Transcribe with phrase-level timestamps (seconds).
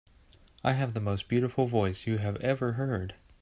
[0.63, 3.13] I have the most beautiful voice you have ever heard.